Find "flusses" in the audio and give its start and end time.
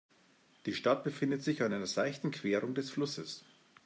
2.89-3.45